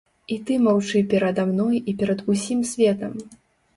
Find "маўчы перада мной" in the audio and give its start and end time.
0.67-1.75